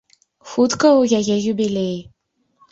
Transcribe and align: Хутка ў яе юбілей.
Хутка 0.53 0.89
ў 1.01 1.03
яе 1.21 1.35
юбілей. 1.53 1.95